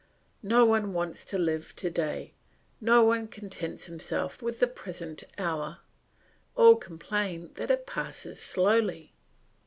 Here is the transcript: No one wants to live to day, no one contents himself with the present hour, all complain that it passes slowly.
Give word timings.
No 0.41 0.65
one 0.65 0.93
wants 0.93 1.23
to 1.25 1.37
live 1.37 1.75
to 1.75 1.91
day, 1.91 2.33
no 2.81 3.03
one 3.03 3.27
contents 3.27 3.85
himself 3.85 4.41
with 4.41 4.57
the 4.59 4.65
present 4.65 5.23
hour, 5.37 5.77
all 6.55 6.75
complain 6.77 7.51
that 7.53 7.69
it 7.69 7.85
passes 7.85 8.39
slowly. 8.41 9.13